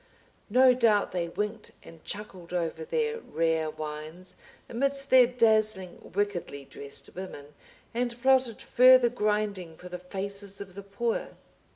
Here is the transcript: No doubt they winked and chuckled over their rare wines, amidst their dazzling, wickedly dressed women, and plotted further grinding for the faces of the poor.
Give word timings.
No 0.49 0.73
doubt 0.73 1.11
they 1.11 1.27
winked 1.27 1.73
and 1.83 2.03
chuckled 2.03 2.53
over 2.53 2.83
their 2.83 3.19
rare 3.19 3.69
wines, 3.69 4.35
amidst 4.67 5.11
their 5.11 5.27
dazzling, 5.27 6.11
wickedly 6.15 6.65
dressed 6.65 7.13
women, 7.13 7.53
and 7.93 8.19
plotted 8.19 8.63
further 8.63 9.09
grinding 9.09 9.77
for 9.77 9.89
the 9.89 9.99
faces 9.99 10.59
of 10.59 10.73
the 10.73 10.81
poor. 10.81 11.37